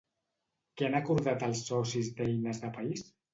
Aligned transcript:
Què 0.81 0.87
han 0.87 0.97
acordat 0.99 1.45
els 1.49 1.61
socis 1.67 2.11
d'Eines 2.21 2.63
de 2.65 2.73
País? 2.81 3.07